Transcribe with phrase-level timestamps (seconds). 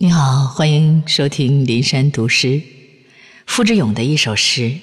[0.00, 2.62] 你好，欢迎收听林山读诗。
[3.46, 4.78] 付志勇的一首诗，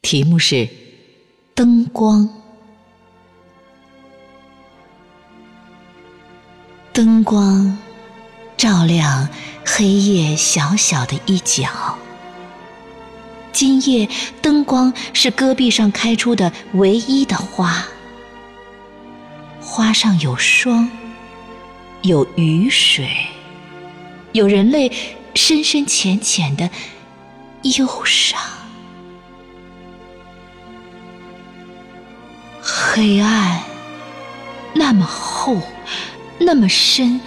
[0.00, 0.54] 题目是
[1.56, 2.20] 《灯光》。
[6.92, 7.76] 灯光
[8.56, 9.28] 照亮
[9.66, 11.98] 黑夜小小的一角。
[13.50, 14.08] 今夜
[14.40, 17.84] 灯光是戈壁上开出的唯一的花，
[19.60, 20.88] 花上有霜，
[22.02, 23.10] 有雨水。
[24.32, 24.90] 有人类
[25.34, 26.70] 深深浅浅的
[27.62, 28.40] 忧伤，
[32.60, 33.62] 黑暗
[34.74, 35.58] 那么厚，
[36.38, 37.20] 那么深，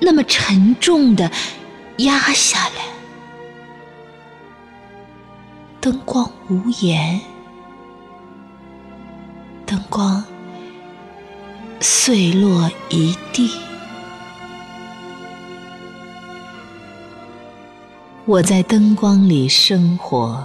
[0.00, 1.30] 那么沉重的
[1.98, 2.84] 压下来。
[5.80, 7.20] 灯光无言，
[9.64, 10.24] 灯光
[11.80, 13.50] 碎落一地。
[18.26, 20.44] 我在灯光里生活、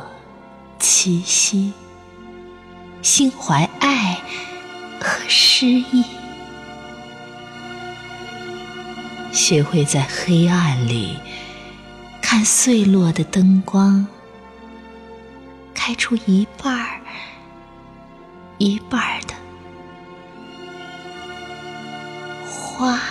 [0.80, 1.74] 栖息，
[3.02, 4.22] 心怀爱
[5.00, 6.06] 和诗意，
[9.32, 11.18] 学会在黑暗里
[12.22, 14.06] 看碎落的灯光，
[15.74, 17.02] 开出一半儿、
[18.60, 19.34] 一半儿的
[22.46, 23.02] 花。